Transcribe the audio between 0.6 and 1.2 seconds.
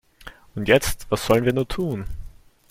jetzt,